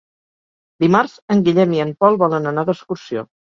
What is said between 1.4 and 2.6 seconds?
Guillem i en Pol volen